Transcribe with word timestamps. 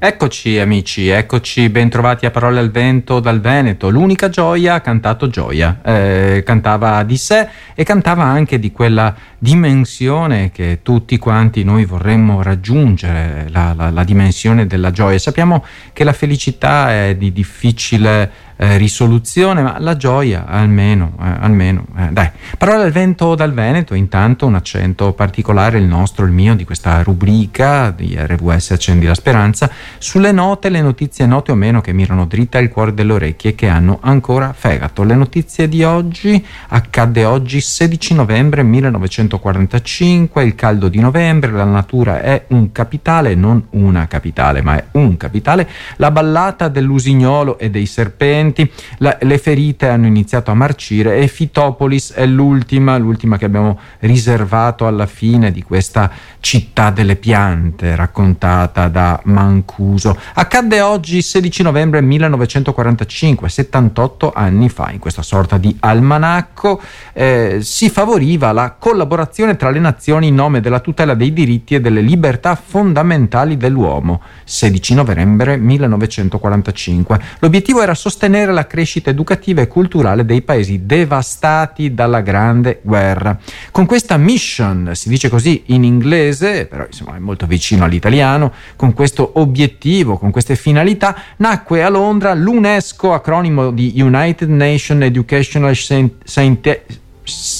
Eccoci 0.00 0.60
amici, 0.60 1.08
eccoci 1.08 1.68
bentrovati 1.70 2.24
a 2.24 2.30
Parole 2.30 2.60
al 2.60 2.70
Vento 2.70 3.18
dal 3.18 3.40
Veneto. 3.40 3.90
L'unica 3.90 4.28
gioia 4.28 4.74
ha 4.74 4.80
cantato 4.80 5.26
gioia, 5.28 5.80
eh, 5.82 6.44
cantava 6.46 7.02
di 7.02 7.16
sé 7.16 7.48
e 7.74 7.82
cantava 7.82 8.22
anche 8.22 8.60
di 8.60 8.70
quella 8.70 9.12
dimensione 9.36 10.52
che 10.52 10.78
tutti 10.82 11.18
quanti 11.18 11.64
noi 11.64 11.84
vorremmo 11.84 12.42
raggiungere, 12.42 13.48
la, 13.50 13.74
la, 13.76 13.90
la 13.90 14.04
dimensione 14.04 14.68
della 14.68 14.92
gioia. 14.92 15.18
Sappiamo 15.18 15.64
che 15.92 16.04
la 16.04 16.12
felicità 16.12 16.92
è 16.92 17.16
di 17.16 17.32
difficile 17.32 18.30
eh, 18.60 18.76
risoluzione, 18.76 19.62
ma 19.62 19.76
la 19.78 19.96
gioia 19.96 20.44
almeno, 20.46 21.12
eh, 21.20 21.24
almeno 21.40 21.86
eh, 21.96 22.08
dai. 22.10 22.28
Parole 22.58 22.82
al 22.82 22.90
vento 22.90 23.36
dal 23.36 23.52
Veneto, 23.52 23.94
intanto 23.94 24.46
un 24.46 24.56
accento 24.56 25.12
particolare, 25.12 25.78
il 25.78 25.84
nostro, 25.84 26.24
il 26.24 26.32
mio, 26.32 26.56
di 26.56 26.64
questa 26.64 27.02
rubrica 27.02 27.90
di 27.90 28.16
RVS 28.18 28.72
Accendi 28.72 29.06
la 29.06 29.14
Speranza, 29.14 29.70
sulle 29.98 30.32
note, 30.32 30.68
le 30.70 30.82
notizie 30.82 31.26
note 31.26 31.52
o 31.52 31.54
meno 31.54 31.80
che 31.80 31.92
mirano 31.92 32.26
dritta 32.26 32.58
il 32.58 32.68
cuore 32.68 32.94
delle 32.94 33.12
orecchie 33.12 33.54
che 33.54 33.68
hanno 33.68 33.98
ancora 34.02 34.52
fegato. 34.52 35.04
Le 35.04 35.14
notizie 35.14 35.68
di 35.68 35.84
oggi, 35.84 36.44
accadde 36.68 37.24
oggi 37.24 37.60
16 37.60 38.14
novembre 38.14 38.64
1945, 38.64 40.42
il 40.42 40.56
caldo 40.56 40.88
di 40.88 40.98
novembre, 40.98 41.52
la 41.52 41.64
natura 41.64 42.20
è 42.20 42.46
un 42.48 42.72
capitale, 42.72 43.36
non 43.36 43.66
una 43.70 44.08
capitale, 44.08 44.62
ma 44.62 44.76
è 44.76 44.84
un 44.92 45.16
capitale, 45.16 45.68
la 45.96 46.10
ballata 46.10 46.66
dell'usignolo 46.66 47.58
e 47.58 47.70
dei 47.70 47.86
serpenti, 47.86 48.46
precedenti, 48.52 48.70
la, 48.98 49.16
le 49.20 49.38
ferite 49.38 49.88
hanno 49.88 50.06
iniziato 50.06 50.50
a 50.50 50.54
marcire 50.54 51.18
e 51.18 51.28
Fitopolis 51.28 52.12
è 52.12 52.26
l'ultima, 52.26 52.96
l'ultima 52.96 53.36
che 53.36 53.44
abbiamo 53.44 53.78
riservato 54.00 54.86
alla 54.86 55.06
fine 55.06 55.52
di 55.52 55.62
questa 55.62 56.10
città 56.40 56.90
delle 56.90 57.16
piante 57.16 57.94
raccontata 57.94 58.88
da 58.88 59.20
Mancuso. 59.24 60.18
Accadde 60.34 60.80
oggi 60.80 61.22
16 61.22 61.62
novembre 61.62 62.00
1945, 62.00 63.48
78 63.48 64.32
anni 64.34 64.68
fa, 64.68 64.90
in 64.90 64.98
questa 64.98 65.22
sorta 65.22 65.58
di 65.58 65.76
almanacco 65.80 66.80
eh, 67.12 67.58
si 67.60 67.90
favoriva 67.90 68.52
la 68.52 68.76
collaborazione 68.78 69.56
tra 69.56 69.70
le 69.70 69.80
nazioni 69.80 70.28
in 70.28 70.34
nome 70.34 70.60
della 70.60 70.80
tutela 70.80 71.14
dei 71.14 71.32
diritti 71.32 71.74
e 71.74 71.80
delle 71.80 72.00
libertà 72.00 72.54
fondamentali 72.54 73.56
dell'uomo. 73.56 74.22
16 74.44 74.94
novembre 74.94 75.56
1945. 75.56 77.20
L'obiettivo 77.40 77.82
era 77.82 77.94
sostenere 77.94 78.37
sostenere 78.38 78.52
la 78.52 78.66
crescita 78.66 79.10
educativa 79.10 79.60
e 79.60 79.66
culturale 79.66 80.24
dei 80.24 80.42
paesi 80.42 80.86
devastati 80.86 81.94
dalla 81.94 82.20
Grande 82.20 82.80
Guerra. 82.82 83.38
Con 83.70 83.86
questa 83.86 84.16
mission, 84.16 84.90
si 84.94 85.08
dice 85.08 85.28
così 85.28 85.64
in 85.66 85.82
inglese, 85.84 86.66
però 86.66 86.84
insomma 86.86 87.16
è 87.16 87.18
molto 87.18 87.46
vicino 87.46 87.84
all'italiano, 87.84 88.52
con 88.76 88.92
questo 88.92 89.32
obiettivo, 89.34 90.18
con 90.18 90.30
queste 90.30 90.54
finalità, 90.54 91.16
nacque 91.38 91.82
a 91.82 91.88
Londra 91.88 92.34
l'UNESCO, 92.34 93.12
acronimo 93.12 93.70
di 93.70 93.94
United 93.96 94.48
Nations 94.48 95.02
Educational 95.02 95.74
Scientific 95.74 97.00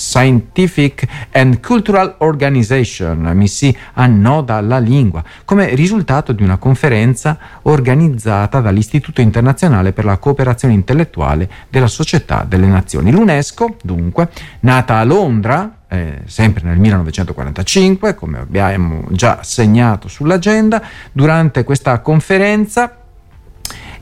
Scientific 0.09 1.07
and 1.33 1.61
Cultural 1.61 2.15
Organization, 2.21 3.31
mi 3.35 3.47
si 3.47 3.77
annoda 3.93 4.59
la 4.63 4.79
lingua, 4.79 5.23
come 5.45 5.75
risultato 5.75 6.33
di 6.33 6.43
una 6.43 6.57
conferenza 6.57 7.39
organizzata 7.63 8.61
dall'Istituto 8.61 9.21
internazionale 9.21 9.93
per 9.93 10.07
la 10.07 10.17
cooperazione 10.17 10.73
intellettuale 10.73 11.47
della 11.69 11.89
Società 11.89 12.47
delle 12.49 12.69
Nazioni. 12.69 13.11
L'UNESCO, 13.11 13.77
dunque, 13.83 14.31
nata 14.61 14.97
a 14.97 15.05
Londra, 15.05 15.81
eh, 15.89 16.23
sempre 16.25 16.65
nel 16.65 16.79
1945, 16.79 18.15
come 18.15 18.39
abbiamo 18.39 19.05
già 19.11 19.41
segnato 19.43 20.09
sull'agenda, 20.09 20.83
durante 21.13 21.65
questa 21.65 22.01
conferenza 22.01 22.97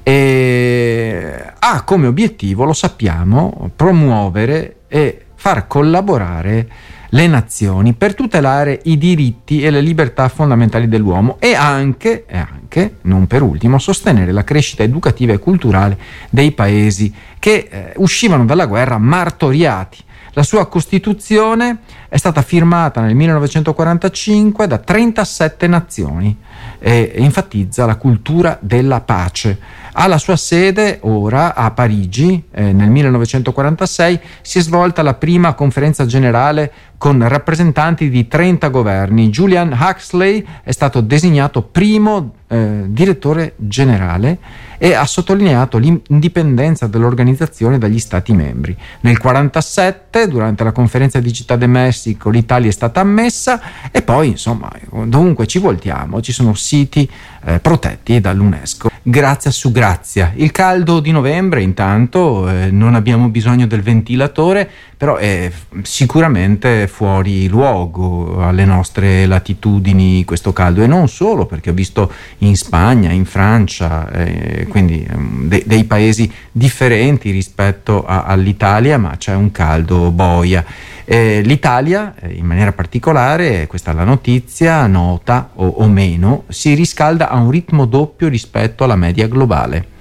eh, 0.05 1.53
ha 1.59 1.83
come 1.83 2.07
obiettivo, 2.07 2.62
lo 2.62 2.73
sappiamo, 2.73 3.73
promuovere 3.75 4.77
e 4.87 5.25
far 5.47 5.69
collaborare 5.69 6.69
le 7.10 7.28
nazioni 7.28 7.93
per 7.93 8.16
tutelare 8.16 8.81
i 8.87 8.98
diritti 8.98 9.62
e 9.62 9.71
le 9.71 9.81
libertà 9.81 10.28
fondamentali 10.28 10.88
dell'uomo 10.88 11.37
e 11.38 11.54
anche, 11.54 12.25
e 12.26 12.37
anche, 12.37 12.97
non 13.03 13.28
per 13.28 13.43
ultimo, 13.43 13.78
sostenere 13.78 14.32
la 14.32 14.43
crescita 14.43 14.82
educativa 14.82 15.32
e 15.32 15.38
culturale 15.38 15.97
dei 16.31 16.50
paesi 16.50 17.15
che 17.38 17.69
eh, 17.71 17.93
uscivano 17.98 18.44
dalla 18.44 18.66
guerra 18.66 18.98
martoriati. 18.98 19.98
La 20.36 20.42
sua 20.42 20.66
Costituzione 20.66 21.78
è 22.10 22.19
stata 22.19 22.42
firmata 22.42 23.00
nel 23.00 23.14
1945 23.14 24.66
da 24.66 24.76
37 24.76 25.66
nazioni 25.66 26.36
e 26.78 27.10
enfatizza 27.14 27.86
la 27.86 27.97
cultura 27.97 28.58
della 28.60 29.00
pace. 29.00 29.58
Ha 29.92 30.06
la 30.06 30.19
sua 30.19 30.36
sede 30.36 30.98
ora 31.04 31.54
a 31.54 31.70
Parigi, 31.70 32.48
eh, 32.50 32.70
nel 32.74 32.91
1946 32.91 34.20
si 34.42 34.58
è 34.58 34.60
svolta 34.60 35.00
la 35.00 35.14
prima 35.14 35.54
conferenza 35.54 36.04
generale 36.04 36.70
con 36.99 37.27
rappresentanti 37.27 38.09
di 38.09 38.27
30 38.27 38.69
governi. 38.69 39.29
Julian 39.29 39.77
Huxley 39.79 40.45
è 40.62 40.73
stato 40.73 41.01
designato 41.01 41.62
primo 41.62 42.34
eh, 42.49 42.84
direttore 42.87 43.55
generale 43.57 44.39
e 44.79 44.95
ha 44.95 45.05
sottolineato 45.05 45.79
l'indipendenza 45.79 46.87
dell'organizzazione 46.87 47.79
dagli 47.79 47.99
Stati 47.99 48.33
membri. 48.33 48.73
Nel 49.01 49.19
1947, 49.19 50.29
durante 50.29 50.65
la 50.65 50.73
conferenza 50.73 51.19
di 51.19 51.33
Città 51.33 51.57
de 51.57 51.67
Messico, 51.67 52.31
l'Italia 52.31 52.69
è 52.69 52.73
stata 52.73 53.01
ammessa 53.01 53.61
e 53.91 54.03
poi, 54.03 54.28
insomma, 54.28 54.71
dovunque 55.05 55.47
ci 55.47 55.59
voltiamo, 55.59 56.21
ci 56.21 56.33
sono 56.33 56.55
siti 56.55 57.09
eh, 57.45 57.59
protetti 57.61 58.21
dall'UNESCO. 58.21 58.91
Grazia 59.09 59.53
su 59.53 59.71
grazia. 59.71 60.33
Il 60.34 60.50
caldo 60.50 60.99
di 60.99 61.12
novembre, 61.12 61.62
intanto, 61.62 62.49
eh, 62.49 62.72
non 62.72 62.97
abbiamo 62.97 63.28
bisogno 63.28 63.65
del 63.69 63.81
ventilatore, 63.81 64.69
però 64.97 65.15
è 65.15 65.49
sicuramente 65.83 66.89
fuori 66.89 67.47
luogo 67.47 68.43
alle 68.43 68.65
nostre 68.65 69.27
latitudini 69.27 70.25
questo 70.25 70.53
caldo 70.53 70.83
e 70.83 70.89
non 70.89 71.06
solo 71.06 71.47
perché 71.47 71.71
ho 71.71 71.72
visto 71.72 72.11
in 72.39 72.56
Spagna, 72.56 73.12
in 73.12 73.27
Francia, 73.27 74.11
eh, 74.11 74.66
quindi 74.69 75.06
um, 75.15 75.47
de- 75.47 75.62
dei 75.65 75.84
paesi 75.84 76.28
differenti 76.50 77.31
rispetto 77.31 78.05
a- 78.05 78.25
all'Italia, 78.25 78.99
ma 78.99 79.15
c'è 79.16 79.37
un 79.37 79.53
caldo 79.53 80.11
boia. 80.11 80.65
Eh, 81.09 81.41
L'Italia, 81.43 82.17
eh, 82.19 82.33
in 82.33 82.44
maniera 82.44 82.72
particolare, 82.72 83.69
questa 83.69 83.93
è 83.93 83.94
la 83.94 84.03
notizia, 84.03 84.89
nota 84.89 85.50
o, 85.55 85.67
o 85.67 85.89
meno, 85.89 86.43
si 86.49 86.75
riscalda 86.75 87.28
a 87.28 87.37
un 87.37 87.49
ritmo 87.49 87.84
doppio 87.84 88.27
rispetto 88.27 88.83
alla 88.83 88.97
media 88.97 89.28
globale 89.28 89.95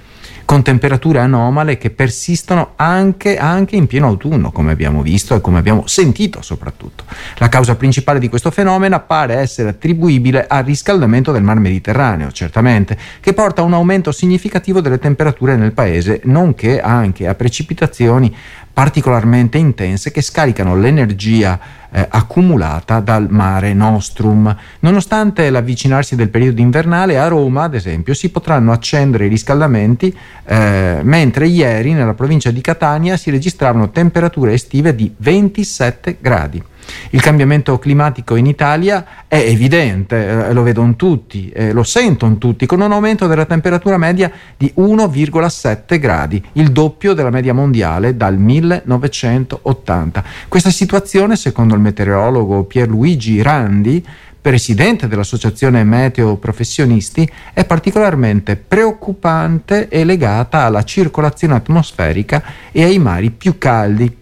con 0.46 0.62
temperature 0.62 1.18
anomale 1.18 1.76
che 1.76 1.90
persistono 1.90 2.72
anche, 2.76 3.36
anche, 3.36 3.74
in 3.74 3.88
pieno 3.88 4.06
autunno, 4.06 4.52
come 4.52 4.70
abbiamo 4.70 5.02
visto 5.02 5.34
e 5.34 5.40
come 5.40 5.58
abbiamo 5.58 5.88
sentito 5.88 6.40
soprattutto. 6.40 7.04
La 7.38 7.48
causa 7.48 7.74
principale 7.74 8.20
di 8.20 8.28
questo 8.28 8.52
fenomeno 8.52 9.04
pare 9.04 9.34
essere 9.34 9.70
attribuibile 9.70 10.46
al 10.46 10.64
riscaldamento 10.64 11.32
del 11.32 11.42
mar 11.42 11.58
Mediterraneo, 11.58 12.30
certamente, 12.30 12.96
che 13.20 13.34
porta 13.34 13.60
a 13.60 13.64
un 13.64 13.74
aumento 13.74 14.12
significativo 14.12 14.80
delle 14.80 15.00
temperature 15.00 15.56
nel 15.56 15.72
paese, 15.72 16.20
nonché 16.24 16.80
anche 16.80 17.26
a 17.26 17.34
precipitazioni 17.34 18.34
particolarmente 18.76 19.56
intense 19.56 20.10
che 20.12 20.20
scaricano 20.20 20.76
l'energia 20.76 21.58
eh, 21.90 22.06
accumulata 22.10 23.00
dal 23.00 23.26
mare 23.30 23.72
Nostrum. 23.72 24.54
Nonostante 24.80 25.48
l'avvicinarsi 25.48 26.14
del 26.14 26.28
periodo 26.28 26.60
invernale, 26.60 27.18
a 27.18 27.26
Roma, 27.26 27.62
ad 27.62 27.74
esempio, 27.74 28.12
si 28.12 28.28
potranno 28.28 28.72
accendere 28.72 29.24
i 29.24 29.28
riscaldamenti, 29.28 30.14
eh, 30.44 30.98
mentre 31.02 31.46
ieri 31.46 31.94
nella 31.94 32.12
provincia 32.12 32.50
di 32.50 32.60
Catania 32.60 33.16
si 33.16 33.30
registravano 33.30 33.88
temperature 33.88 34.52
estive 34.52 34.94
di 34.94 35.10
27 35.16 36.18
gradi. 36.20 36.62
Il 37.10 37.20
cambiamento 37.20 37.78
climatico 37.78 38.36
in 38.36 38.46
Italia 38.46 39.04
è 39.28 39.36
evidente, 39.38 40.48
eh, 40.48 40.52
lo 40.52 40.62
vedono 40.62 40.96
tutti, 40.96 41.50
eh, 41.50 41.72
lo 41.72 41.82
sentono 41.82 42.38
tutti, 42.38 42.66
con 42.66 42.80
un 42.80 42.92
aumento 42.92 43.26
della 43.26 43.44
temperatura 43.44 43.96
media 43.96 44.30
di 44.56 44.72
1,7 44.76 45.98
gradi, 45.98 46.42
il 46.52 46.72
doppio 46.72 47.14
della 47.14 47.30
media 47.30 47.54
mondiale 47.54 48.16
dal 48.16 48.38
1980. 48.38 50.24
Questa 50.48 50.70
situazione, 50.70 51.36
secondo 51.36 51.74
il 51.74 51.80
meteorologo 51.80 52.64
Pierluigi 52.64 53.42
Randi, 53.42 54.04
presidente 54.46 55.08
dell'Associazione 55.08 55.82
Meteo 55.82 56.36
Professionisti, 56.36 57.28
è 57.52 57.64
particolarmente 57.64 58.54
preoccupante 58.54 59.88
e 59.88 60.04
legata 60.04 60.60
alla 60.60 60.84
circolazione 60.84 61.54
atmosferica 61.54 62.40
e 62.70 62.84
ai 62.84 63.00
mari 63.00 63.32
più 63.32 63.58
caldi. 63.58 64.16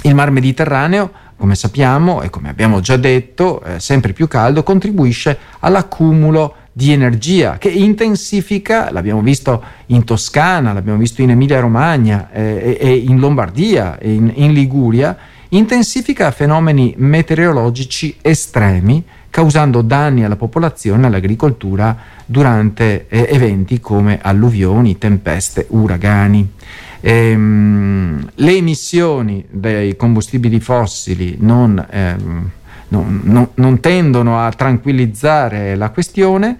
Il 0.00 0.14
mar 0.14 0.30
Mediterraneo 0.30 1.10
come 1.38 1.54
sappiamo 1.54 2.20
e 2.20 2.30
come 2.30 2.48
abbiamo 2.48 2.80
già 2.80 2.96
detto, 2.96 3.62
eh, 3.62 3.80
sempre 3.80 4.12
più 4.12 4.28
caldo, 4.28 4.62
contribuisce 4.62 5.38
all'accumulo 5.60 6.54
di 6.72 6.92
energia 6.92 7.58
che 7.58 7.70
intensifica, 7.70 8.90
l'abbiamo 8.90 9.20
visto 9.20 9.62
in 9.86 10.04
Toscana, 10.04 10.72
l'abbiamo 10.72 10.98
visto 10.98 11.22
in 11.22 11.30
Emilia 11.30 11.60
Romagna 11.60 12.28
eh, 12.32 12.76
e, 12.78 12.94
in 12.94 13.18
Lombardia 13.18 13.98
e 13.98 14.12
in, 14.12 14.30
in 14.34 14.52
Liguria, 14.52 15.16
intensifica 15.50 16.30
fenomeni 16.30 16.94
meteorologici 16.98 18.16
estremi 18.20 19.02
causando 19.30 19.82
danni 19.82 20.24
alla 20.24 20.36
popolazione 20.36 21.04
e 21.04 21.06
all'agricoltura 21.06 21.96
durante 22.24 23.06
eh, 23.08 23.28
eventi 23.30 23.80
come 23.80 24.18
alluvioni, 24.20 24.98
tempeste, 24.98 25.66
uragani. 25.70 26.54
Ehm, 27.00 28.28
le 28.34 28.56
emissioni 28.56 29.44
dei 29.48 29.96
combustibili 29.96 30.60
fossili 30.60 31.36
non, 31.38 31.84
ehm, 31.88 32.50
non, 32.88 33.20
non, 33.24 33.48
non 33.54 33.80
tendono 33.80 34.44
a 34.44 34.50
tranquillizzare 34.50 35.76
la 35.76 35.90
questione 35.90 36.58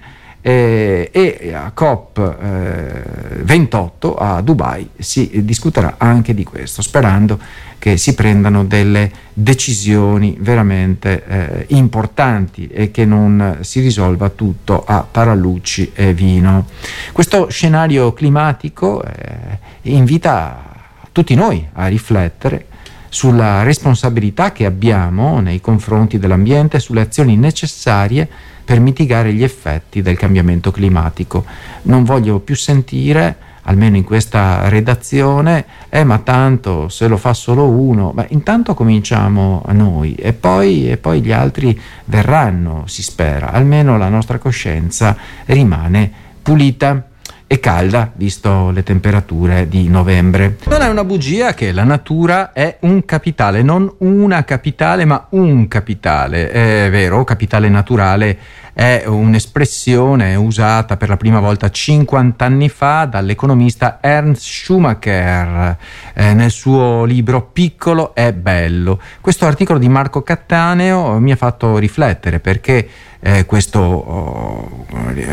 eh, 0.48 1.10
e 1.12 1.52
a 1.52 1.70
COP28 1.76 3.88
eh, 4.00 4.14
a 4.16 4.40
Dubai 4.40 4.88
si 4.96 5.44
discuterà 5.44 5.96
anche 5.98 6.32
di 6.32 6.42
questo, 6.42 6.80
sperando 6.80 7.38
che 7.78 7.98
si 7.98 8.14
prendano 8.14 8.64
delle 8.64 9.10
decisioni 9.34 10.38
veramente 10.40 11.22
eh, 11.26 11.66
importanti 11.68 12.66
e 12.66 12.90
che 12.90 13.04
non 13.04 13.58
si 13.60 13.80
risolva 13.80 14.30
tutto 14.30 14.84
a 14.86 15.06
paralucci 15.08 15.92
e 15.94 16.14
vino. 16.14 16.66
Questo 17.12 17.50
scenario 17.50 18.14
climatico 18.14 19.04
eh, 19.04 19.58
invita 19.82 20.64
tutti 21.12 21.34
noi 21.34 21.68
a 21.74 21.88
riflettere 21.88 22.68
sulla 23.08 23.62
responsabilità 23.62 24.52
che 24.52 24.64
abbiamo 24.66 25.40
nei 25.40 25.60
confronti 25.60 26.18
dell'ambiente, 26.18 26.80
sulle 26.80 27.00
azioni 27.00 27.36
necessarie 27.36 28.28
per 28.64 28.80
mitigare 28.80 29.32
gli 29.32 29.42
effetti 29.42 30.02
del 30.02 30.18
cambiamento 30.18 30.70
climatico. 30.70 31.44
Non 31.82 32.04
voglio 32.04 32.38
più 32.38 32.54
sentire, 32.54 33.36
almeno 33.62 33.96
in 33.96 34.04
questa 34.04 34.68
redazione, 34.68 35.64
eh 35.88 36.04
ma 36.04 36.18
tanto 36.18 36.88
se 36.88 37.06
lo 37.08 37.16
fa 37.16 37.34
solo 37.34 37.68
uno, 37.68 38.12
beh 38.12 38.26
intanto 38.30 38.74
cominciamo 38.74 39.62
noi 39.68 40.14
e 40.14 40.32
poi, 40.32 40.90
e 40.90 40.96
poi 40.96 41.20
gli 41.22 41.32
altri 41.32 41.78
verranno, 42.04 42.84
si 42.86 43.02
spera, 43.02 43.52
almeno 43.52 43.96
la 43.96 44.08
nostra 44.08 44.38
coscienza 44.38 45.16
rimane 45.46 46.10
pulita 46.42 47.07
e 47.50 47.60
calda, 47.60 48.12
visto 48.14 48.70
le 48.70 48.82
temperature 48.82 49.68
di 49.68 49.88
novembre. 49.88 50.58
Non 50.66 50.82
è 50.82 50.88
una 50.88 51.02
bugia 51.02 51.54
che 51.54 51.72
la 51.72 51.82
natura 51.82 52.52
è 52.52 52.76
un 52.80 53.06
capitale, 53.06 53.62
non 53.62 53.90
una 54.00 54.44
capitale, 54.44 55.06
ma 55.06 55.28
un 55.30 55.66
capitale. 55.66 56.50
È 56.50 56.90
vero, 56.90 57.24
capitale 57.24 57.70
naturale 57.70 58.36
è 58.78 59.02
un'espressione 59.06 60.36
usata 60.36 60.96
per 60.96 61.08
la 61.08 61.16
prima 61.16 61.40
volta 61.40 61.68
50 61.68 62.44
anni 62.44 62.68
fa 62.68 63.06
dall'economista 63.06 63.98
Ernst 64.00 64.42
Schumacher 64.42 65.76
eh, 66.14 66.32
nel 66.32 66.52
suo 66.52 67.02
libro 67.02 67.42
Piccolo 67.42 68.14
e 68.14 68.32
bello. 68.32 69.00
Questo 69.20 69.46
articolo 69.46 69.80
di 69.80 69.88
Marco 69.88 70.22
Cattaneo 70.22 71.18
mi 71.18 71.32
ha 71.32 71.36
fatto 71.36 71.76
riflettere 71.76 72.38
perché 72.38 72.88
eh, 73.20 73.46
questa 73.46 73.80
oh, 73.80 74.86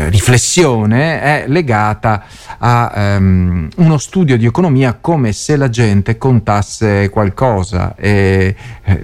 riflessione 0.08 1.20
è 1.20 1.44
legata 1.46 2.24
a 2.58 3.16
um, 3.16 3.68
uno 3.76 3.98
studio 3.98 4.36
di 4.36 4.44
economia 4.44 4.98
come 5.00 5.32
se 5.32 5.54
la 5.54 5.68
gente 5.68 6.18
contasse 6.18 7.08
qualcosa, 7.10 7.94
eh, 7.94 8.56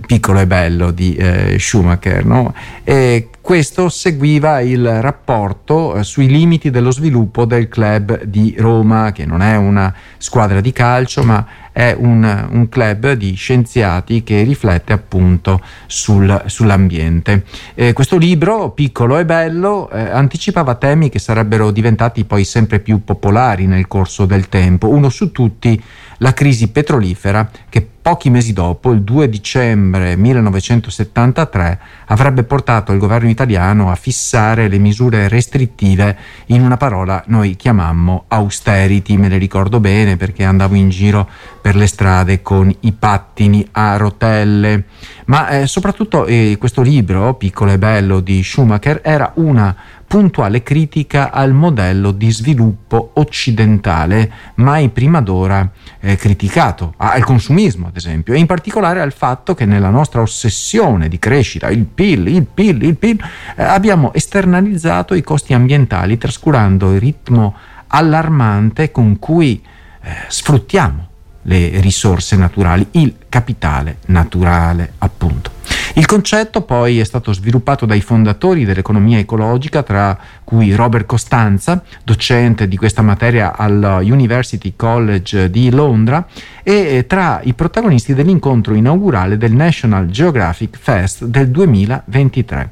piccolo 0.05 0.41
e 0.41 0.47
bello 0.49 0.91
di 0.91 1.15
eh, 1.15 1.59
Schumacher. 1.61 2.25
No? 2.25 2.53
E 2.83 3.29
questo 3.41 3.89
seguiva 4.33 4.61
il 4.61 5.03
rapporto 5.03 5.97
eh, 5.97 6.05
sui 6.05 6.27
limiti 6.27 6.71
dello 6.71 6.91
sviluppo 6.91 7.45
del 7.45 7.69
club 7.69 8.25
di 8.25 8.55
Roma, 8.57 9.13
che 9.13 9.27
non 9.27 9.43
è 9.43 9.57
una 9.57 9.93
squadra 10.17 10.61
di 10.61 10.73
calcio, 10.73 11.23
ma 11.23 11.45
è 11.73 11.95
un, 11.99 12.49
un 12.51 12.69
club 12.69 13.13
di 13.13 13.35
scienziati 13.35 14.23
che 14.23 14.43
riflette 14.43 14.93
appunto 14.93 15.61
sul, 15.87 16.45
sull'ambiente. 16.47 17.45
Eh, 17.75 17.93
questo 17.93 18.17
libro, 18.17 18.71
piccolo 18.71 19.19
e 19.19 19.25
bello, 19.25 19.91
eh, 19.91 20.01
anticipava 20.01 20.77
temi 20.77 21.11
che 21.11 21.19
sarebbero 21.19 21.71
diventati 21.71 22.25
poi 22.25 22.45
sempre 22.45 22.79
più 22.79 23.05
popolari 23.05 23.67
nel 23.67 23.87
corso 23.89 24.25
del 24.25 24.49
tempo. 24.49 24.89
Uno 24.89 25.11
su 25.11 25.31
tutti 25.31 25.83
la 26.19 26.33
crisi 26.33 26.69
petrolifera 26.69 27.51
che 27.69 27.87
pochi 28.03 28.31
mesi 28.31 28.53
dopo, 28.53 28.91
il 28.91 29.03
2 29.03 29.29
dicembre 29.29 30.17
1973, 30.17 31.79
avrebbe 32.07 32.43
portato 32.43 32.91
il 32.91 32.99
governo 32.99 33.31
italiano 33.31 33.93
a 33.93 33.95
fissare 33.95 34.67
le 34.67 34.79
misure 34.79 35.29
restrittive 35.29 36.19
in 36.47 36.63
una 36.63 36.77
parola 36.77 37.23
noi 37.29 37.55
chiamammo 37.55 38.25
austerity, 38.27 39.17
me 39.17 39.29
le 39.29 39.39
ricordo 39.39 39.79
bene 39.79 40.17
perché 40.17 40.43
andavo 40.43 40.75
in 40.75 40.89
giro 40.89 41.29
per 41.61 41.77
le 41.77 41.87
strade 41.87 42.43
con 42.43 42.75
i 42.81 42.91
pattini 42.91 43.67
a 43.71 43.97
rotelle, 43.97 44.85
ma 45.27 45.49
eh, 45.51 45.67
soprattutto 45.69 46.27
eh, 46.27 46.57
questo 46.59 46.83
libro, 46.83 47.35
piccolo 47.35 47.71
e 47.71 47.79
bello, 47.79 48.19
di 48.19 48.43
Schumacher, 48.43 49.01
era 49.05 49.31
una 49.37 49.75
puntuale 50.13 50.63
critica 50.63 51.31
al 51.31 51.53
modello 51.53 52.11
di 52.11 52.31
sviluppo 52.31 53.13
occidentale 53.15 54.31
mai 54.57 54.91
prima 54.91 55.23
d'ora 55.23 55.67
eh, 56.01 56.17
criticato, 56.17 56.93
al 56.99 57.25
consumismo 57.25 57.91
ad 57.93 57.99
esempio, 57.99 58.33
e 58.33 58.39
in 58.39 58.47
particolare 58.47 59.03
al 59.03 59.13
fatto 59.13 59.55
che 59.55 59.67
nella 59.67 59.91
nostra 59.91 60.23
ossessione 60.23 61.09
di 61.09 61.19
crescita, 61.19 61.69
il 61.69 61.85
PIL, 61.85 62.27
il 62.29 62.47
PIL, 62.47 62.83
il 62.85 62.97
PIL, 62.97 63.23
eh, 63.55 63.63
abbiamo 63.63 64.15
esternalizzato 64.15 65.13
i 65.13 65.23
costi 65.23 65.53
ambientali 65.53 66.17
trascurando 66.17 66.95
il 66.95 67.01
ritmo 67.01 67.55
allarmante 67.89 68.91
con 68.91 69.19
cui 69.19 69.63
eh, 70.01 70.11
sfruttiamo 70.27 71.09
le 71.43 71.81
risorse 71.81 72.35
naturali, 72.37 72.87
il 72.93 73.15
capitale 73.29 73.99
naturale 74.07 74.95
appunto. 74.99 75.51
Il 75.95 76.07
concetto 76.07 76.63
poi 76.63 77.01
è 77.01 77.05
stato 77.05 77.35
sviluppato 77.35 77.85
dai 77.85 78.01
fondatori 78.01 78.65
dell'economia 78.65 79.19
ecologica, 79.19 79.83
tra 79.83 80.19
cui 80.43 80.75
Robert 80.75 81.05
Costanza, 81.05 81.83
docente 82.03 82.67
di 82.67 82.79
questa 82.79 83.03
materia 83.03 83.55
all'University 83.55 84.73
College 84.75 85.51
di 85.51 85.71
Londra, 85.71 86.27
e 86.63 87.05
tra 87.07 87.41
i 87.43 87.53
protagonisti 87.53 88.15
dell'incontro 88.15 88.75
inaugurale 88.75 89.37
del 89.37 89.53
National 89.53 90.07
Geographic 90.07 90.79
Fest 90.79 91.25
del 91.27 91.51
2023. 91.51 92.71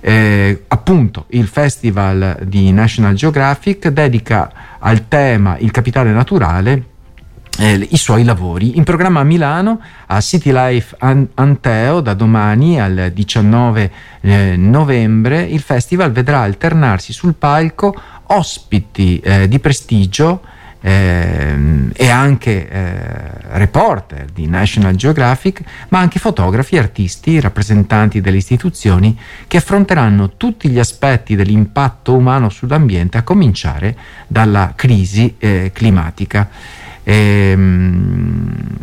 Eh, 0.00 0.64
appunto 0.68 1.26
il 1.28 1.46
Festival 1.46 2.38
di 2.44 2.72
National 2.72 3.12
Geographic 3.12 3.88
dedica 3.88 4.78
al 4.78 5.08
tema 5.08 5.58
il 5.58 5.70
capitale 5.70 6.12
naturale 6.12 6.92
eh, 7.58 7.86
i 7.90 7.96
suoi 7.96 8.24
lavori. 8.24 8.76
In 8.76 8.84
programma 8.84 9.20
a 9.20 9.24
Milano 9.24 9.80
a 10.06 10.20
City 10.20 10.50
Life 10.52 10.96
Anteo 10.98 12.00
da 12.00 12.14
domani 12.14 12.80
al 12.80 13.10
19 13.12 13.90
eh, 14.20 14.56
novembre 14.56 15.42
il 15.42 15.60
festival 15.60 16.12
vedrà 16.12 16.40
alternarsi 16.40 17.12
sul 17.12 17.34
palco 17.34 17.94
ospiti 18.26 19.18
eh, 19.20 19.48
di 19.48 19.58
prestigio 19.58 20.42
ehm, 20.80 21.90
e 21.94 22.08
anche 22.08 22.68
eh, 22.68 22.88
reporter 23.52 24.26
di 24.32 24.46
National 24.46 24.94
Geographic, 24.94 25.62
ma 25.88 25.98
anche 26.00 26.18
fotografi, 26.18 26.76
artisti, 26.76 27.40
rappresentanti 27.40 28.20
delle 28.20 28.36
istituzioni 28.36 29.18
che 29.46 29.56
affronteranno 29.56 30.32
tutti 30.36 30.68
gli 30.68 30.78
aspetti 30.78 31.36
dell'impatto 31.36 32.14
umano 32.14 32.48
sull'ambiente, 32.50 33.18
a 33.18 33.22
cominciare 33.22 33.96
dalla 34.26 34.72
crisi 34.76 35.34
eh, 35.38 35.70
climatica. 35.72 36.48
Ehm, 37.04 38.74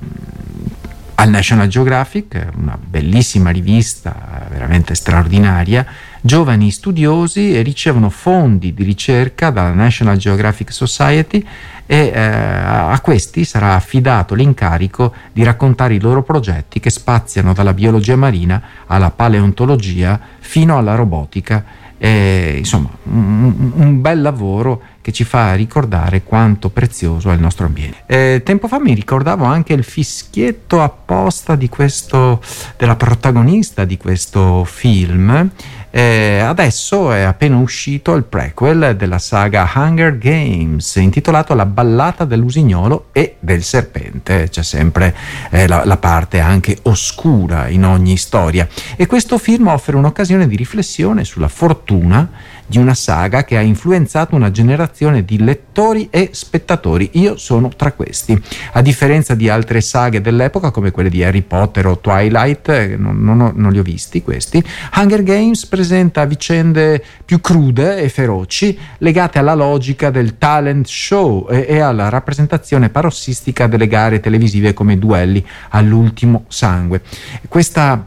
al 1.21 1.29
National 1.29 1.67
Geographic, 1.67 2.47
una 2.57 2.77
bellissima 2.83 3.51
rivista 3.51 4.47
veramente 4.49 4.95
straordinaria, 4.95 5.85
giovani 6.19 6.71
studiosi 6.71 7.61
ricevono 7.61 8.09
fondi 8.09 8.73
di 8.73 8.83
ricerca 8.83 9.51
dalla 9.51 9.73
National 9.73 10.17
Geographic 10.17 10.71
Society 10.73 11.45
e 11.85 12.11
eh, 12.11 12.19
a 12.19 12.99
questi 13.01 13.43
sarà 13.43 13.75
affidato 13.75 14.33
l'incarico 14.33 15.13
di 15.31 15.43
raccontare 15.43 15.93
i 15.93 15.99
loro 15.99 16.23
progetti 16.23 16.79
che 16.79 16.89
spaziano 16.89 17.53
dalla 17.53 17.73
biologia 17.73 18.15
marina 18.15 18.61
alla 18.87 19.11
paleontologia 19.11 20.19
fino 20.39 20.77
alla 20.77 20.95
robotica. 20.95 21.63
E, 21.99 22.55
insomma, 22.57 22.89
un, 23.03 23.71
un 23.75 24.01
bel 24.01 24.21
lavoro 24.21 24.81
che 25.01 25.11
ci 25.11 25.23
fa 25.23 25.53
ricordare 25.55 26.23
quanto 26.23 26.69
prezioso 26.69 27.31
è 27.31 27.33
il 27.33 27.41
nostro 27.41 27.65
ambiente. 27.65 28.03
Eh, 28.05 28.41
tempo 28.45 28.67
fa 28.67 28.79
mi 28.79 28.93
ricordavo 28.93 29.43
anche 29.45 29.73
il 29.73 29.83
fischietto 29.83 30.81
apposta 30.81 31.57
questo, 31.67 32.41
della 32.77 32.95
protagonista 32.95 33.85
di 33.85 33.97
questo 33.97 34.63
film. 34.63 35.49
Eh, 35.93 36.39
adesso 36.39 37.11
è 37.11 37.21
appena 37.21 37.57
uscito 37.57 38.13
il 38.13 38.23
prequel 38.23 38.95
della 38.95 39.19
saga 39.19 39.69
Hunger 39.75 40.17
Games 40.17 40.95
intitolato 40.95 41.53
La 41.53 41.65
ballata 41.65 42.23
dell'usignolo 42.23 43.07
e 43.11 43.35
del 43.39 43.61
serpente. 43.61 44.47
C'è 44.49 44.63
sempre 44.63 45.13
eh, 45.49 45.67
la, 45.67 45.83
la 45.83 45.97
parte 45.97 46.39
anche 46.39 46.77
oscura 46.83 47.67
in 47.67 47.83
ogni 47.83 48.15
storia. 48.15 48.67
E 48.95 49.05
questo 49.05 49.37
film 49.37 49.67
offre 49.67 49.97
un'occasione 49.97 50.47
di 50.47 50.55
riflessione 50.55 51.25
sulla 51.25 51.49
fortuna 51.49 52.29
di 52.71 52.77
una 52.77 52.93
saga 52.93 53.43
che 53.43 53.57
ha 53.57 53.61
influenzato 53.61 54.33
una 54.33 54.49
generazione 54.49 55.25
di 55.25 55.43
lettori 55.43 56.07
e 56.09 56.29
spettatori. 56.31 57.09
Io 57.15 57.35
sono 57.35 57.67
tra 57.67 57.91
questi. 57.91 58.41
A 58.71 58.81
differenza 58.81 59.35
di 59.35 59.49
altre 59.49 59.81
saghe 59.81 60.21
dell'epoca, 60.21 60.71
come 60.71 60.91
quelle 60.91 61.09
di 61.09 61.21
Harry 61.21 61.41
Potter 61.41 61.87
o 61.87 61.99
Twilight, 61.99 62.69
eh, 62.69 62.95
non, 62.95 63.21
non, 63.21 63.51
non 63.53 63.73
li 63.73 63.79
ho 63.79 63.83
visti 63.83 64.21
questi, 64.21 64.63
Hunger 64.95 65.21
Games 65.21 65.65
presenta 65.65 66.23
vicende 66.23 67.03
più 67.25 67.41
crude 67.41 67.97
e 67.97 68.07
feroci, 68.07 68.79
legate 68.99 69.37
alla 69.37 69.53
logica 69.53 70.09
del 70.09 70.37
talent 70.37 70.87
show 70.87 71.47
e, 71.51 71.65
e 71.67 71.79
alla 71.81 72.07
rappresentazione 72.07 72.87
parossistica 72.87 73.67
delle 73.67 73.87
gare 73.87 74.21
televisive 74.21 74.73
come 74.73 74.97
duelli 74.97 75.45
all'ultimo 75.71 76.45
sangue. 76.47 77.01
Questa 77.49 78.05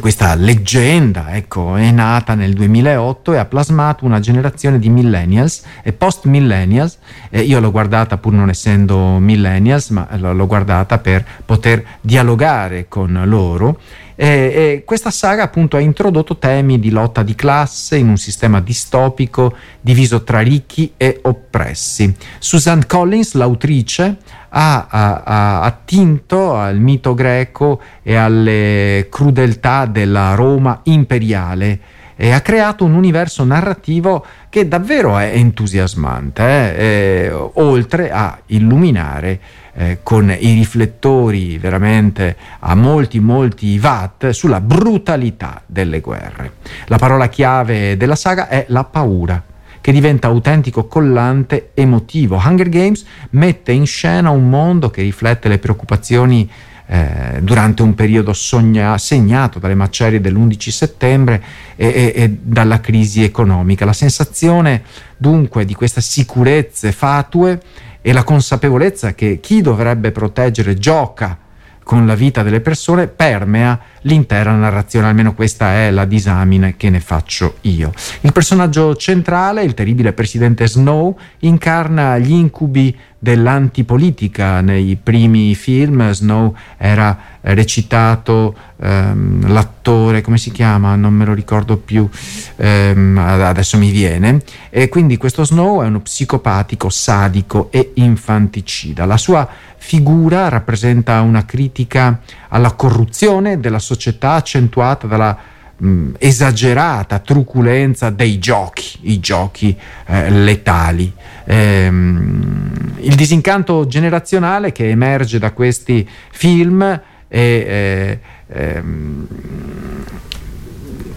questa 0.00 0.34
leggenda 0.34 1.34
ecco, 1.34 1.76
è 1.76 1.90
nata 1.90 2.34
nel 2.34 2.52
2008 2.52 3.32
e 3.32 3.38
ha 3.38 3.46
plasmato 3.46 4.04
una 4.04 4.20
generazione 4.20 4.78
di 4.78 4.90
millennials 4.90 5.62
e 5.82 5.94
post 5.94 6.26
millennials. 6.26 6.98
Eh, 7.30 7.40
io 7.40 7.58
l'ho 7.58 7.70
guardata 7.70 8.18
pur 8.18 8.34
non 8.34 8.50
essendo 8.50 9.18
millennials, 9.18 9.88
ma 9.88 10.06
l'ho 10.16 10.46
guardata 10.46 10.98
per 10.98 11.24
poter 11.44 11.84
dialogare 12.02 12.86
con 12.86 13.22
loro 13.24 13.78
e, 14.20 14.26
e 14.26 14.82
questa 14.84 15.12
saga 15.12 15.44
appunto 15.44 15.76
ha 15.76 15.80
introdotto 15.80 16.38
temi 16.38 16.80
di 16.80 16.90
lotta 16.90 17.22
di 17.22 17.36
classe 17.36 17.96
in 17.96 18.08
un 18.08 18.16
sistema 18.16 18.60
distopico 18.60 19.54
diviso 19.80 20.24
tra 20.24 20.40
ricchi 20.40 20.92
e 20.96 21.20
oppressi. 21.22 22.12
Susan 22.40 22.84
Collins, 22.84 23.34
l'autrice, 23.34 24.16
ha, 24.50 24.86
ha, 24.88 25.60
attinto 25.62 26.54
al 26.54 26.78
mito 26.78 27.14
greco 27.14 27.80
e 28.02 28.14
alle 28.14 29.06
crudeltà 29.10 29.86
della 29.86 30.34
Roma 30.34 30.80
imperiale 30.84 31.80
e 32.20 32.32
ha 32.32 32.40
creato 32.40 32.84
un 32.84 32.94
universo 32.94 33.44
narrativo 33.44 34.24
che 34.48 34.66
davvero 34.66 35.16
è 35.16 35.30
entusiasmante, 35.34 36.42
eh? 36.42 36.84
Eh, 36.84 37.30
oltre 37.30 38.10
a 38.10 38.36
illuminare 38.46 39.40
eh, 39.74 39.98
con 40.02 40.28
i 40.28 40.54
riflettori 40.54 41.58
veramente 41.58 42.36
a 42.58 42.74
molti 42.74 43.20
molti 43.20 43.78
watt 43.80 44.30
sulla 44.30 44.60
brutalità 44.60 45.62
delle 45.64 46.00
guerre. 46.00 46.54
La 46.86 46.98
parola 46.98 47.28
chiave 47.28 47.96
della 47.96 48.16
saga 48.16 48.48
è 48.48 48.64
la 48.68 48.82
paura 48.82 49.40
che 49.88 49.94
diventa 49.94 50.26
autentico 50.26 50.86
collante 50.86 51.70
emotivo. 51.72 52.36
Hunger 52.36 52.68
Games 52.68 53.06
mette 53.30 53.72
in 53.72 53.86
scena 53.86 54.28
un 54.28 54.50
mondo 54.50 54.90
che 54.90 55.00
riflette 55.00 55.48
le 55.48 55.56
preoccupazioni 55.56 56.46
eh, 56.88 57.38
durante 57.40 57.80
un 57.80 57.94
periodo 57.94 58.34
sogna, 58.34 58.98
segnato 58.98 59.58
dalle 59.58 59.74
macerie 59.74 60.20
dell'11 60.20 60.68
settembre 60.68 61.42
e, 61.74 61.86
e, 61.86 62.12
e, 62.14 62.38
dalla 62.38 62.80
crisi 62.80 63.24
economica. 63.24 63.86
La 63.86 63.94
sensazione 63.94 64.82
dunque 65.16 65.64
di 65.64 65.72
queste 65.72 66.02
sicurezze 66.02 66.92
fatue 66.92 67.58
e 68.02 68.12
la 68.12 68.24
consapevolezza 68.24 69.14
che 69.14 69.40
chi 69.40 69.62
dovrebbe 69.62 70.12
proteggere 70.12 70.74
gioca 70.74 71.38
con 71.82 72.06
la 72.06 72.14
vita 72.14 72.42
delle 72.42 72.60
persone 72.60 73.06
permea 73.06 73.80
l'intera 74.02 74.54
narrazione, 74.54 75.08
almeno 75.08 75.34
questa 75.34 75.74
è 75.74 75.90
la 75.90 76.04
disamine 76.04 76.76
che 76.76 76.90
ne 76.90 77.00
faccio 77.00 77.56
io. 77.62 77.92
Il 78.20 78.32
personaggio 78.32 78.96
centrale, 78.96 79.62
il 79.62 79.74
terribile 79.74 80.12
presidente 80.12 80.66
Snow, 80.66 81.16
incarna 81.40 82.18
gli 82.18 82.32
incubi 82.32 82.96
dell'antipolitica. 83.18 84.60
Nei 84.60 84.96
primi 85.02 85.54
film 85.54 86.10
Snow 86.10 86.54
era 86.76 87.18
recitato 87.40 88.54
ehm, 88.80 89.50
l'attore, 89.50 90.20
come 90.20 90.38
si 90.38 90.52
chiama? 90.52 90.94
Non 90.94 91.12
me 91.12 91.24
lo 91.24 91.34
ricordo 91.34 91.76
più, 91.76 92.08
ehm, 92.56 93.18
adesso 93.18 93.78
mi 93.78 93.90
viene. 93.90 94.42
E 94.70 94.88
quindi 94.88 95.16
questo 95.16 95.44
Snow 95.44 95.82
è 95.82 95.86
uno 95.86 96.00
psicopatico, 96.00 96.88
sadico 96.88 97.68
e 97.70 97.92
infanticida. 97.94 99.04
La 99.04 99.16
sua 99.16 99.48
figura 99.76 100.48
rappresenta 100.48 101.20
una 101.20 101.44
critica 101.44 102.20
alla 102.48 102.72
corruzione 102.72 103.60
della 103.60 103.78
società 103.78 104.32
accentuata 104.32 105.06
dalla 105.06 105.38
mh, 105.78 106.10
esagerata 106.18 107.18
truculenza 107.20 108.10
dei 108.10 108.38
giochi, 108.38 108.98
i 109.02 109.20
giochi 109.20 109.76
eh, 110.06 110.30
letali. 110.30 111.12
Ehm, 111.44 112.96
il 113.00 113.14
disincanto 113.14 113.86
generazionale 113.86 114.72
che 114.72 114.88
emerge 114.88 115.38
da 115.38 115.52
questi 115.52 116.08
film 116.30 116.82
è, 116.82 117.00
eh, 117.36 118.20
ehm, 118.48 119.26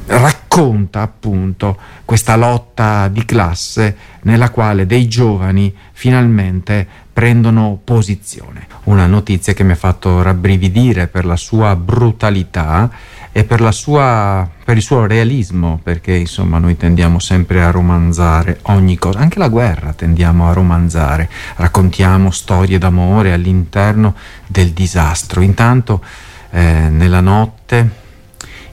racconta 0.07 1.01
appunto 1.01 1.77
questa 2.03 2.35
lotta 2.35 3.07
di 3.07 3.23
classe 3.23 3.95
nella 4.23 4.49
quale 4.49 4.85
dei 4.85 5.07
giovani 5.07 5.73
finalmente 5.93 6.87
prendono 7.13 7.79
posizione. 7.83 8.67
Una 8.85 9.05
notizia 9.05 9.53
che 9.53 9.63
mi 9.63 9.73
ha 9.73 9.75
fatto 9.75 10.21
rabbrividire 10.21 11.07
per 11.07 11.25
la 11.25 11.35
sua 11.35 11.75
brutalità 11.75 12.89
e 13.33 13.43
per, 13.43 13.73
sua, 13.73 14.49
per, 14.63 14.77
il 14.77 14.81
suo 14.81 15.05
realismo, 15.05 15.79
perché 15.81 16.13
insomma 16.15 16.57
noi 16.57 16.75
tendiamo 16.75 17.19
sempre 17.19 17.63
a 17.63 17.71
romanzare 17.71 18.59
ogni 18.63 18.97
cosa, 18.97 19.19
anche 19.19 19.39
la 19.39 19.47
guerra 19.47 19.93
tendiamo 19.93 20.49
a 20.49 20.53
romanzare, 20.53 21.29
raccontiamo 21.55 22.31
storie 22.31 22.77
d'amore 22.77 23.33
all'interno 23.33 24.15
del 24.47 24.71
disastro. 24.71 25.41
Intanto 25.41 26.03
eh, 26.49 26.89
nella 26.89 27.21
notte 27.21 27.89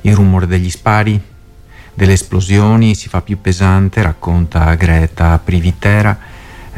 il 0.03 0.15
rumore 0.15 0.47
degli 0.47 0.71
spari, 0.71 1.21
delle 1.95 2.13
esplosioni 2.13 2.95
si 2.95 3.09
fa 3.09 3.23
più 3.23 3.41
pesante, 3.41 4.03
racconta 4.03 4.75
Greta 4.75 5.39
Privitera. 5.43 6.28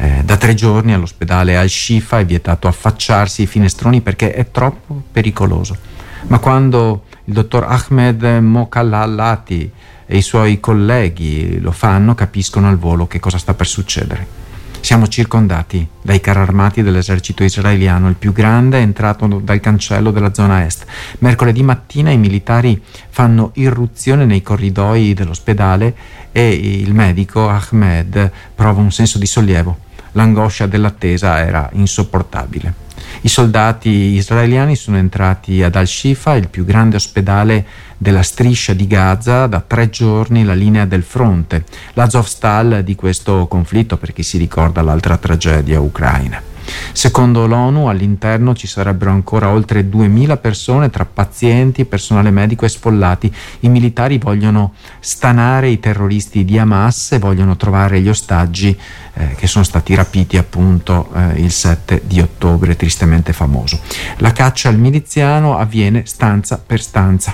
Eh, 0.01 0.23
da 0.23 0.35
tre 0.35 0.55
giorni 0.55 0.93
all'ospedale 0.93 1.55
Al-Shifa 1.55 2.17
è 2.17 2.25
vietato 2.25 2.67
affacciarsi 2.67 3.41
ai 3.41 3.47
finestroni 3.47 4.01
perché 4.01 4.33
è 4.33 4.49
troppo 4.49 4.99
pericoloso. 5.11 5.77
Ma 6.23 6.39
quando 6.39 7.03
il 7.25 7.33
dottor 7.33 7.65
Ahmed 7.65 8.23
Mokallati 8.23 9.71
e 10.07 10.17
i 10.17 10.23
suoi 10.23 10.59
colleghi 10.59 11.59
lo 11.59 11.71
fanno, 11.71 12.15
capiscono 12.15 12.67
al 12.67 12.79
volo 12.79 13.05
che 13.05 13.19
cosa 13.19 13.37
sta 13.37 13.53
per 13.53 13.67
succedere. 13.67 14.39
Siamo 14.79 15.07
circondati 15.07 15.87
dai 16.01 16.19
carri 16.19 16.39
armati 16.39 16.81
dell'esercito 16.81 17.43
israeliano, 17.43 18.09
il 18.09 18.15
più 18.15 18.31
grande 18.31 18.79
è 18.79 18.81
entrato 18.81 19.27
dal 19.27 19.59
cancello 19.59 20.09
della 20.09 20.33
zona 20.33 20.65
est. 20.65 20.83
Mercoledì 21.19 21.61
mattina 21.61 22.09
i 22.09 22.17
militari 22.17 22.81
fanno 23.09 23.51
irruzione 23.53 24.25
nei 24.25 24.41
corridoi 24.41 25.13
dell'ospedale 25.13 25.95
e 26.31 26.49
il 26.49 26.91
medico 26.95 27.47
Ahmed 27.47 28.31
prova 28.55 28.81
un 28.81 28.91
senso 28.91 29.19
di 29.19 29.27
sollievo. 29.27 29.89
L'angoscia 30.13 30.67
dell'attesa 30.67 31.39
era 31.39 31.69
insopportabile. 31.73 32.89
I 33.21 33.27
soldati 33.27 33.89
israeliani 33.89 34.75
sono 34.75 34.97
entrati 34.97 35.61
ad 35.63 35.75
Al-Shifa, 35.75 36.35
il 36.35 36.49
più 36.49 36.65
grande 36.65 36.95
ospedale 36.95 37.65
della 37.97 38.23
striscia 38.23 38.73
di 38.73 38.87
Gaza, 38.87 39.47
da 39.47 39.61
tre 39.61 39.89
giorni 39.89 40.43
la 40.43 40.53
linea 40.53 40.85
del 40.85 41.03
fronte, 41.03 41.65
l'Azovstal 41.93 42.83
di 42.83 42.95
questo 42.95 43.47
conflitto, 43.47 43.97
per 43.97 44.13
chi 44.13 44.23
si 44.23 44.37
ricorda 44.37 44.81
l'altra 44.81 45.17
tragedia 45.17 45.79
ucraina. 45.79 46.50
Secondo 46.93 47.47
l'ONU 47.47 47.87
all'interno 47.87 48.53
ci 48.53 48.67
sarebbero 48.67 49.11
ancora 49.11 49.49
oltre 49.49 49.87
2000 49.87 50.37
persone 50.37 50.89
tra 50.89 51.05
pazienti, 51.05 51.85
personale 51.85 52.31
medico 52.31 52.65
e 52.65 52.69
sfollati. 52.69 53.33
I 53.61 53.69
militari 53.69 54.17
vogliono 54.17 54.73
stanare 54.99 55.69
i 55.69 55.79
terroristi 55.79 56.45
di 56.45 56.57
Hamas 56.57 57.13
e 57.13 57.19
vogliono 57.19 57.55
trovare 57.55 58.01
gli 58.01 58.09
ostaggi 58.09 58.77
eh, 59.13 59.35
che 59.35 59.47
sono 59.47 59.63
stati 59.63 59.95
rapiti 59.95 60.37
appunto 60.37 61.09
eh, 61.13 61.41
il 61.41 61.51
7 61.51 62.01
di 62.05 62.19
ottobre, 62.19 62.75
tristemente 62.75 63.33
famoso. 63.33 63.79
La 64.17 64.31
caccia 64.31 64.69
al 64.69 64.77
miliziano 64.77 65.57
avviene 65.57 66.03
stanza 66.05 66.61
per 66.63 66.81
stanza. 66.81 67.33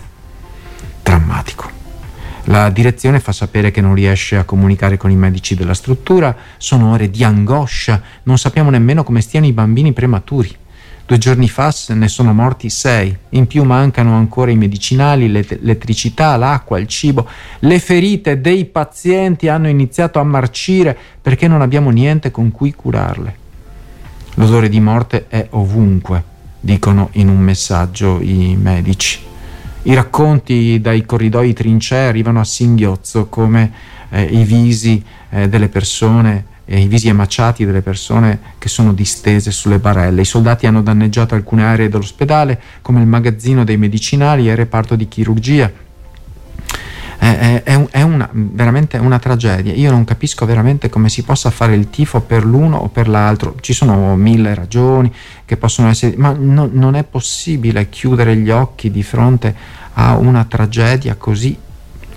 Drammatico. 1.02 1.87
La 2.50 2.70
direzione 2.70 3.20
fa 3.20 3.34
sapere 3.34 3.72
che 3.72 3.82
non 3.82 3.94
riesce 3.94 4.38
a 4.38 4.46
comunicare 4.46 4.96
con 4.96 5.12
i 5.12 5.18
medici 5.18 5.54
della 5.54 5.74
struttura, 5.74 6.34
sono 6.56 6.94
ore 6.94 7.10
di 7.10 7.22
angoscia, 7.22 8.02
non 8.24 8.38
sappiamo 8.38 8.70
nemmeno 8.70 9.04
come 9.04 9.20
stiano 9.20 9.48
i 9.48 9.52
bambini 9.52 9.92
prematuri. 9.92 10.56
Due 11.06 11.18
giorni 11.18 11.50
fa 11.50 11.74
ne 11.90 12.08
sono 12.08 12.34
morti 12.34 12.70
sei, 12.70 13.14
in 13.30 13.48
più 13.48 13.64
mancano 13.64 14.16
ancora 14.16 14.52
i 14.52 14.56
medicinali, 14.56 15.30
l'elettricità, 15.30 16.38
l'acqua, 16.38 16.80
il 16.80 16.88
cibo. 16.88 17.28
Le 17.60 17.80
ferite 17.80 18.40
dei 18.40 18.64
pazienti 18.64 19.50
hanno 19.50 19.68
iniziato 19.68 20.20
a 20.20 20.24
marcire 20.24 20.98
perché 21.22 21.50
non 21.50 21.62
abbiamo 21.62 21.90
niente 21.90 22.32
con 22.32 22.52
cui 22.52 22.74
curarle. 22.74 23.36
L'odore 24.36 24.70
di 24.70 24.80
morte 24.80 25.26
è 25.28 25.48
ovunque, 25.50 26.24
dicono 26.62 27.10
in 27.14 27.28
un 27.28 27.40
messaggio 27.40 28.22
i 28.22 28.56
medici. 28.58 29.20
I 29.88 29.94
racconti 29.94 30.82
dai 30.82 31.06
corridoi 31.06 31.54
trincee 31.54 32.10
arrivano 32.10 32.42
a 32.42 32.44
singhiozzo 32.44 33.28
come 33.28 33.72
eh, 34.10 34.22
i 34.22 34.44
visi 34.44 35.02
eh, 35.30 35.48
delle 35.48 35.70
persone 35.70 36.56
e 36.66 36.82
i 36.82 36.88
visi 36.88 37.08
emaciati 37.08 37.64
delle 37.64 37.82
persone 37.82 38.38
che 38.58 38.68
sono 38.68 38.92
distese 38.92 39.50
sulle 39.50 39.80
barelle. 39.80 40.24
I 40.24 40.26
soldati 40.26 40.68
hanno 40.68 40.82
danneggiato 40.82 41.36
alcune 41.36 41.64
aree 41.64 41.88
dell'ospedale 41.88 42.62
come 42.82 43.00
il 43.00 43.08
magazzino 43.08 43.64
dei 43.64 43.78
medicinali 43.78 44.50
e 44.50 44.52
il 44.52 44.58
reparto 44.58 44.98
di 44.98 45.08
chirurgia. 45.08 45.72
È, 47.18 47.64
è, 47.64 47.86
è 47.90 48.02
una, 48.02 48.30
veramente 48.32 48.98
una 48.98 49.20
tragedia. 49.20 49.74
Io 49.74 49.92
non 49.92 50.04
capisco 50.04 50.46
veramente 50.46 50.90
come 50.90 51.10
si 51.10 51.24
possa 51.24 51.50
fare 51.50 51.76
il 51.76 51.90
tifo 51.90 52.22
per 52.22 52.46
l'uno 52.46 52.78
o 52.78 52.88
per 52.90 53.08
l'altro. 53.08 53.56
Ci 53.60 53.74
sono 53.74 54.16
mille 54.16 54.54
ragioni 54.54 55.12
che 55.46 55.58
possono 55.58 55.90
essere, 55.90 56.16
ma 56.18 56.36
no, 56.38 56.70
non 56.72 56.96
è 56.96 57.04
possibile 57.04 57.90
chiudere 57.90 58.36
gli 58.36 58.50
occhi 58.50 58.92
di 58.92 59.04
fronte 59.04 59.56
a 59.94 60.16
una 60.16 60.46
tragedia 60.46 61.16
così, 61.16 61.58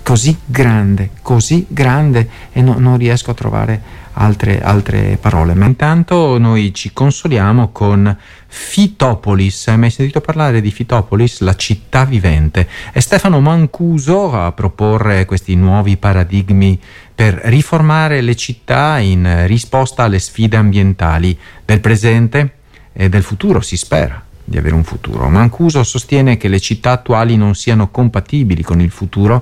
così 0.03 0.37
grande, 0.45 1.11
così 1.21 1.65
grande 1.69 2.29
e 2.51 2.61
no, 2.61 2.77
non 2.77 2.97
riesco 2.97 3.31
a 3.31 3.33
trovare 3.33 3.81
altre, 4.13 4.61
altre 4.61 5.17
parole. 5.19 5.53
Ma 5.53 5.65
intanto 5.65 6.37
noi 6.37 6.73
ci 6.73 6.91
consoliamo 6.93 7.69
con 7.71 8.15
Fitopolis. 8.47 9.67
Hai 9.67 9.77
mai 9.77 9.89
sentito 9.89 10.21
parlare 10.21 10.61
di 10.61 10.71
Fitopolis, 10.71 11.39
la 11.41 11.55
città 11.55 12.05
vivente? 12.05 12.67
È 12.91 12.99
Stefano 12.99 13.39
Mancuso 13.39 14.33
a 14.33 14.51
proporre 14.51 15.25
questi 15.25 15.55
nuovi 15.55 15.97
paradigmi 15.97 16.79
per 17.13 17.35
riformare 17.45 18.21
le 18.21 18.35
città 18.35 18.97
in 18.97 19.45
risposta 19.45 20.03
alle 20.03 20.19
sfide 20.19 20.57
ambientali 20.57 21.37
del 21.63 21.79
presente 21.79 22.55
e 22.93 23.09
del 23.09 23.23
futuro, 23.23 23.61
si 23.61 23.77
spera 23.77 24.29
di 24.51 24.57
avere 24.57 24.75
un 24.75 24.83
futuro. 24.83 25.29
Mancuso 25.29 25.81
sostiene 25.83 26.37
che 26.37 26.49
le 26.49 26.59
città 26.59 26.91
attuali 26.91 27.37
non 27.37 27.55
siano 27.55 27.89
compatibili 27.89 28.61
con 28.61 28.81
il 28.81 28.91
futuro, 28.91 29.41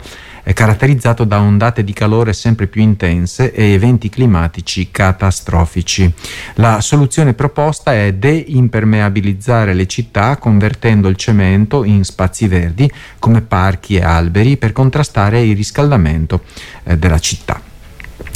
caratterizzato 0.54 1.25
da 1.25 1.42
ondate 1.42 1.84
di 1.84 1.92
calore 1.92 2.32
sempre 2.34 2.68
più 2.68 2.82
intense 2.82 3.51
e 3.51 3.72
eventi 3.72 4.10
climatici 4.10 4.89
catastrofici. 4.92 6.12
La 6.56 6.80
soluzione 6.80 7.34
proposta 7.34 7.94
è 7.94 8.13
deimpermeabilizzare 8.13 9.74
le 9.74 9.88
città 9.88 10.38
convertendo 10.38 11.08
il 11.08 11.16
cemento 11.16 11.84
in 11.84 12.04
spazi 12.04 12.48
verdi 12.48 12.89
come 13.18 13.42
parchi 13.42 13.96
e 13.96 14.04
alberi 14.04 14.58
per 14.58 14.72
contrastare 14.72 15.42
il 15.42 15.56
riscaldamento 15.56 16.44
eh, 16.84 16.98
della 16.98 17.20
città. 17.20 17.69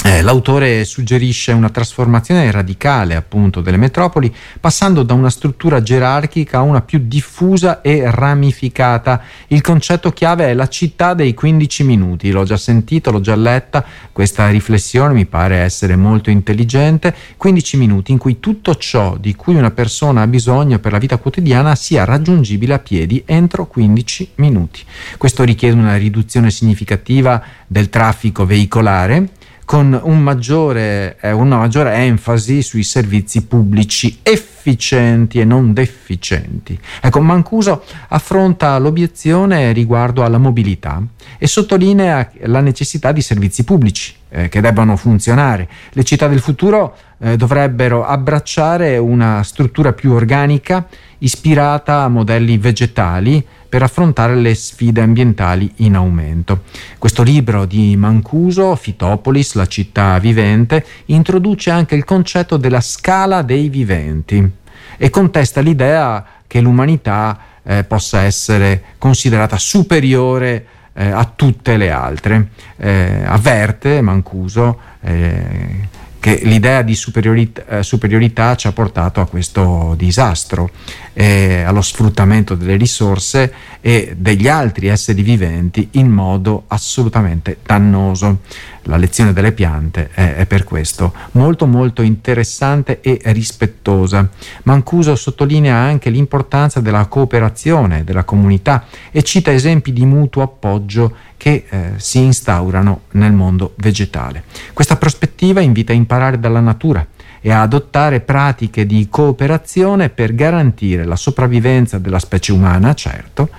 Eh, 0.06 0.22
l'autore 0.22 0.84
suggerisce 0.84 1.52
una 1.52 1.70
trasformazione 1.70 2.50
radicale 2.50 3.16
appunto 3.16 3.60
delle 3.60 3.76
metropoli, 3.76 4.32
passando 4.60 5.02
da 5.02 5.14
una 5.14 5.30
struttura 5.30 5.82
gerarchica 5.82 6.58
a 6.58 6.62
una 6.62 6.82
più 6.82 7.00
diffusa 7.02 7.80
e 7.80 8.02
ramificata. 8.10 9.22
Il 9.48 9.60
concetto 9.60 10.10
chiave 10.12 10.46
è 10.46 10.54
la 10.54 10.68
città 10.68 11.14
dei 11.14 11.34
15 11.34 11.84
minuti. 11.84 12.30
L'ho 12.30 12.44
già 12.44 12.56
sentito, 12.56 13.10
l'ho 13.10 13.20
già 13.20 13.34
letta, 13.34 13.84
questa 14.12 14.48
riflessione 14.48 15.14
mi 15.14 15.26
pare 15.26 15.56
essere 15.56 15.96
molto 15.96 16.30
intelligente. 16.30 17.14
15 17.36 17.76
minuti 17.76 18.12
in 18.12 18.18
cui 18.18 18.40
tutto 18.40 18.74
ciò 18.76 19.16
di 19.16 19.34
cui 19.34 19.54
una 19.54 19.70
persona 19.70 20.22
ha 20.22 20.26
bisogno 20.26 20.78
per 20.78 20.92
la 20.92 20.98
vita 20.98 21.16
quotidiana 21.16 21.74
sia 21.74 22.04
raggiungibile 22.04 22.74
a 22.74 22.78
piedi 22.78 23.22
entro 23.26 23.66
15 23.66 24.32
minuti. 24.36 24.82
Questo 25.18 25.44
richiede 25.44 25.76
una 25.76 25.96
riduzione 25.96 26.50
significativa 26.50 27.42
del 27.66 27.88
traffico 27.88 28.44
veicolare 28.46 29.42
con 29.64 29.98
un 30.02 30.20
maggiore, 30.20 31.16
eh, 31.20 31.32
una 31.32 31.56
maggiore 31.56 31.94
enfasi 31.94 32.62
sui 32.62 32.82
servizi 32.82 33.44
pubblici 33.44 34.18
efficienti 34.22 35.40
e 35.40 35.44
non 35.44 35.72
deficienti. 35.72 36.78
Ecco, 37.00 37.20
Mancuso 37.20 37.84
affronta 38.08 38.76
l'obiezione 38.78 39.72
riguardo 39.72 40.24
alla 40.24 40.38
mobilità 40.38 41.02
e 41.38 41.46
sottolinea 41.46 42.30
la 42.42 42.60
necessità 42.60 43.12
di 43.12 43.22
servizi 43.22 43.64
pubblici 43.64 44.14
eh, 44.28 44.48
che 44.48 44.60
debbano 44.60 44.96
funzionare. 44.96 45.68
Le 45.90 46.04
città 46.04 46.28
del 46.28 46.40
futuro 46.40 46.96
eh, 47.18 47.36
dovrebbero 47.36 48.04
abbracciare 48.04 48.96
una 48.98 49.42
struttura 49.42 49.92
più 49.92 50.12
organica 50.12 50.86
ispirata 51.18 52.02
a 52.02 52.08
modelli 52.08 52.58
vegetali 52.58 53.44
per 53.68 53.82
affrontare 53.82 54.36
le 54.36 54.54
sfide 54.54 55.00
ambientali 55.00 55.72
in 55.76 55.96
aumento. 55.96 56.62
Questo 56.98 57.22
libro 57.22 57.64
di 57.64 57.96
Mancuso, 57.96 58.76
Fitopolis, 58.76 59.54
la 59.54 59.66
città 59.66 60.18
vivente, 60.18 60.84
introduce 61.06 61.70
anche 61.70 61.96
il 61.96 62.04
concetto 62.04 62.56
della 62.56 62.80
scala 62.80 63.42
dei 63.42 63.68
viventi 63.68 64.48
e 64.96 65.10
contesta 65.10 65.60
l'idea 65.60 66.24
che 66.46 66.60
l'umanità 66.60 67.38
eh, 67.64 67.82
possa 67.82 68.20
essere 68.20 68.82
considerata 68.98 69.56
superiore 69.56 70.66
eh, 70.92 71.10
a 71.10 71.24
tutte 71.34 71.76
le 71.76 71.90
altre. 71.90 72.50
Eh, 72.76 73.24
avverte 73.26 74.00
Mancuso 74.00 74.78
eh, 75.00 75.88
che 76.24 76.40
l'idea 76.42 76.80
di 76.80 76.94
superiorità, 76.94 77.66
eh, 77.66 77.82
superiorità, 77.82 78.56
ci 78.56 78.66
ha 78.66 78.72
portato 78.72 79.20
a 79.20 79.26
questo 79.26 79.92
disastro, 79.94 80.70
eh, 81.14 81.62
allo 81.62 81.80
sfruttamento 81.80 82.54
delle 82.54 82.76
risorse 82.76 83.52
e 83.80 84.14
degli 84.16 84.48
altri 84.48 84.88
esseri 84.88 85.22
viventi 85.22 85.88
in 85.92 86.10
modo 86.10 86.64
assolutamente 86.66 87.58
dannoso. 87.64 88.40
La 88.86 88.96
lezione 88.96 89.32
delle 89.32 89.52
piante 89.52 90.10
è, 90.12 90.34
è 90.34 90.46
per 90.46 90.64
questo 90.64 91.14
molto 91.32 91.66
molto 91.66 92.02
interessante 92.02 93.00
e 93.00 93.20
rispettosa. 93.26 94.28
Mancuso 94.64 95.16
sottolinea 95.16 95.76
anche 95.76 96.10
l'importanza 96.10 96.80
della 96.80 97.06
cooperazione 97.06 98.04
della 98.04 98.24
comunità 98.24 98.84
e 99.10 99.22
cita 99.22 99.52
esempi 99.52 99.92
di 99.92 100.04
mutuo 100.04 100.42
appoggio 100.42 101.14
che 101.36 101.64
eh, 101.68 101.92
si 101.96 102.18
instaurano 102.18 103.02
nel 103.12 103.32
mondo 103.32 103.72
vegetale. 103.76 104.44
Questa 104.72 104.96
prospettiva 104.96 105.60
invita 105.60 105.92
a 105.92 105.96
imparare 105.96 106.38
dalla 106.38 106.60
natura 106.60 107.06
e 107.46 107.52
a 107.52 107.60
adottare 107.60 108.20
pratiche 108.20 108.86
di 108.86 109.06
cooperazione 109.10 110.08
per 110.08 110.34
garantire 110.34 111.04
la 111.04 111.14
sopravvivenza 111.14 111.98
della 111.98 112.18
specie 112.18 112.52
umana, 112.52 112.94
certo, 112.94 113.50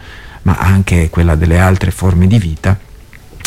ma 0.42 0.56
anche 0.58 1.12
quella 1.12 1.36
delle 1.36 1.60
altre 1.60 1.92
forme 1.92 2.26
di 2.26 2.40
vita 2.40 2.76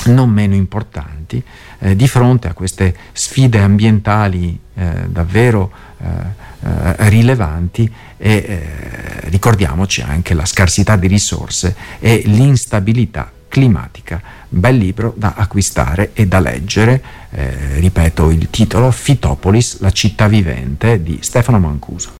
non 0.07 0.31
meno 0.31 0.55
importanti 0.55 1.43
eh, 1.81 1.97
di 1.97 2.07
fronte 2.07 2.47
a 2.47 2.53
queste 2.53 2.95
sfide 3.11 3.59
ambientali 3.59 4.57
eh, 4.75 5.09
davvero 5.09 5.73
eh, 6.01 6.07
eh 6.07 7.09
rilevanti 7.09 7.93
e 8.17 8.31
eh, 8.31 9.29
ricordiamoci 9.29 10.03
anche 10.03 10.35
la 10.35 10.45
scarsità 10.45 10.95
di 10.95 11.09
risorse 11.09 11.75
e 11.99 12.23
l'instabilità 12.27 13.31
climatica. 13.49 14.23
Bel 14.51 14.77
libro 14.77 15.13
da 15.17 15.35
acquistare 15.37 16.11
e 16.15 16.27
da 16.27 16.41
leggere, 16.41 17.03
eh, 17.31 17.79
ripeto 17.81 18.31
il 18.31 18.49
titolo, 18.49 18.91
Fitopolis, 18.91 19.81
la 19.81 19.91
città 19.91 20.27
vivente 20.27 21.03
di 21.03 21.19
Stefano 21.21 21.59
Mancuso. 21.59 22.11